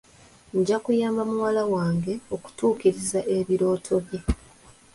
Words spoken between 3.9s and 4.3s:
bye.